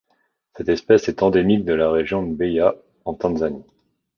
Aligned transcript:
Cette 0.57 0.69
espèce 0.69 1.07
est 1.09 1.21
endémique 1.21 1.63
de 1.63 1.73
la 1.75 1.91
région 1.91 2.23
de 2.25 2.31
Mbeya 2.33 2.73
en 3.05 3.13
Tanzanie. 3.13 3.63